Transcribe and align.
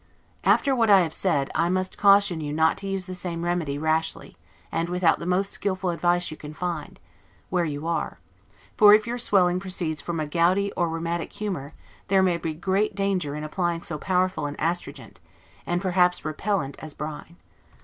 After 0.43 0.75
what 0.75 0.89
I 0.89 1.01
have 1.01 1.13
said, 1.13 1.51
I 1.53 1.69
must 1.69 1.95
caution 1.95 2.41
you 2.41 2.51
not 2.51 2.75
to 2.79 2.87
use 2.87 3.05
the 3.05 3.13
same 3.13 3.43
remedy 3.45 3.77
rashly, 3.77 4.35
and 4.71 4.89
without 4.89 5.19
the 5.19 5.27
most 5.27 5.51
skillful 5.51 5.91
advice 5.91 6.31
you 6.31 6.37
can 6.37 6.55
find, 6.55 6.99
where 7.51 7.65
you 7.65 7.85
are; 7.85 8.17
for 8.75 8.95
if 8.95 9.05
your 9.05 9.19
swelling 9.19 9.59
proceeds 9.59 10.01
from 10.01 10.19
a 10.19 10.25
gouty, 10.25 10.71
or 10.71 10.89
rheumatic 10.89 11.31
humor, 11.33 11.75
there 12.07 12.23
may 12.23 12.37
be 12.37 12.55
great 12.55 12.95
danger 12.95 13.35
in 13.35 13.43
applying 13.43 13.83
so 13.83 13.99
powerful 13.99 14.47
an 14.47 14.55
astringent, 14.57 15.19
and 15.67 15.83
perhaps 15.83 16.25
REPELLANT 16.25 16.77
as 16.79 16.95
brine. 16.95 17.35